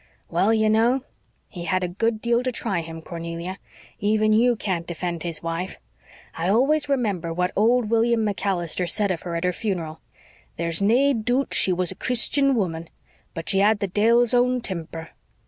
"Well, 0.31 0.51
you 0.51 0.67
know, 0.67 1.03
he 1.47 1.65
had 1.65 1.83
a 1.83 1.87
good 1.87 2.23
deal 2.23 2.41
to 2.41 2.51
try 2.51 2.81
him, 2.81 3.03
Cornelia. 3.03 3.59
Even 3.99 4.33
you 4.33 4.55
can't 4.55 4.87
defend 4.87 5.21
his 5.21 5.43
wife. 5.43 5.77
I 6.33 6.49
always 6.49 6.89
remember 6.89 7.31
what 7.31 7.51
old 7.55 7.91
William 7.91 8.25
MacAllister 8.25 8.87
said 8.87 9.11
of 9.11 9.21
her 9.21 9.35
at 9.35 9.43
her 9.43 9.53
funeral, 9.53 10.01
'There's 10.57 10.81
nae 10.81 11.13
doot 11.13 11.53
she 11.53 11.71
was 11.71 11.91
a 11.91 11.95
Chreestian 11.95 12.55
wumman, 12.55 12.87
but 13.35 13.47
she 13.47 13.59
had 13.59 13.77
the 13.77 13.87
de'il's 13.87 14.33
own 14.33 14.59
temper.'" 14.61 15.09